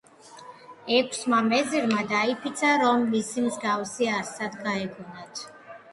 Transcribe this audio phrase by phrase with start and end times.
[0.99, 5.45] ექვსმა ვეზირმა დაიფიცა, რომ მისი მსგავსი არსად გაეგონათ